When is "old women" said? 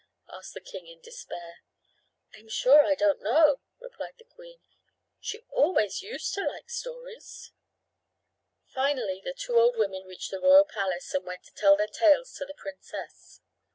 9.59-10.05